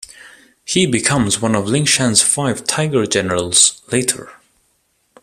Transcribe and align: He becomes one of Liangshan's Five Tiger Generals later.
He 0.65 0.87
becomes 0.87 1.41
one 1.43 1.53
of 1.53 1.65
Liangshan's 1.65 2.23
Five 2.23 2.63
Tiger 2.63 3.05
Generals 3.05 3.83
later. 3.91 4.31